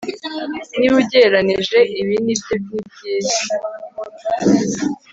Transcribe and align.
Niba 0.77 0.95
ugereranije 1.01 1.79
ibi 2.01 2.15
nibyo 2.23 2.53
nibyiza 2.67 3.39